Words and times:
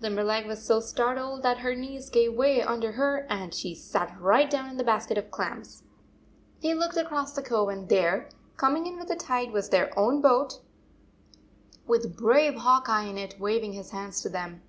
Limberleg 0.00 0.46
was 0.46 0.64
so 0.64 0.78
startled 0.78 1.42
that 1.42 1.58
her 1.58 1.74
knees 1.74 2.08
gave 2.08 2.34
way 2.34 2.62
under 2.62 2.92
her 2.92 3.26
and 3.28 3.52
she 3.52 3.74
sat 3.74 4.16
right 4.20 4.48
down 4.48 4.70
in 4.70 4.76
the 4.76 4.84
basket 4.84 5.18
of 5.18 5.32
clams! 5.32 5.82
They 6.62 6.72
looked 6.72 6.96
across 6.96 7.32
the 7.32 7.42
cove, 7.42 7.68
and 7.68 7.88
there, 7.88 8.28
coming 8.56 8.86
in 8.86 8.96
with 8.96 9.08
the 9.08 9.16
tide, 9.16 9.50
was 9.50 9.70
their 9.70 9.90
own 9.98 10.20
boat, 10.20 10.60
with 11.84 12.16
brave 12.16 12.54
Hawk 12.60 12.88
Eye 12.88 13.06
in 13.06 13.18
it 13.18 13.40
waving 13.40 13.72
his 13.72 13.90
hand 13.90 14.12
to 14.12 14.28
them. 14.28 14.62